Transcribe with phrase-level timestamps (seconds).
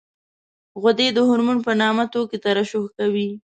[0.81, 3.29] غدې د هورمون په نامه توکي ترشح کوي.